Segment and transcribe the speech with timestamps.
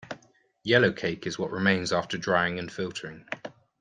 [0.65, 3.23] Yellowcake is what remains after drying and filtering.